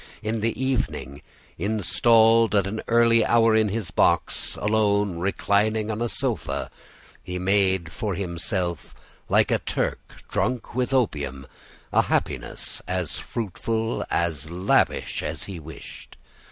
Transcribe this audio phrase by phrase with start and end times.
[0.23, 1.21] In the evening,
[1.59, 6.71] installed at an early hour in his box, alone, reclining on a sofa,
[7.21, 8.95] he made for himself,
[9.29, 11.45] like a Turk drunk with opium,
[11.93, 16.17] a happiness as fruitful, as lavish, as he wished.